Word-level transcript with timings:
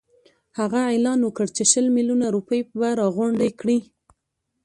هغه 0.59 0.79
اعلان 0.89 1.19
وکړ 1.23 1.47
چې 1.55 1.63
شل 1.71 1.85
میلیونه 1.97 2.25
روپۍ 2.35 2.61
به 2.79 2.87
راغونډي 2.99 3.49
کړي. 3.59 3.77